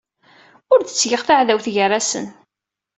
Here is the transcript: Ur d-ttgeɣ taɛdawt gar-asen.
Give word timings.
Ur 0.73 0.79
d-ttgeɣ 0.81 1.21
taɛdawt 1.23 1.65
gar-asen. 1.75 2.27